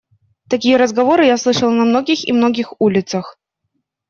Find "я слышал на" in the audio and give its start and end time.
1.27-1.85